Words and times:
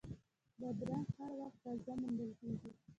بادرنګ 0.59 1.05
هر 1.15 1.31
وخت 1.39 1.57
تازه 1.63 1.93
موندل 1.99 2.31
کېږي. 2.39 2.69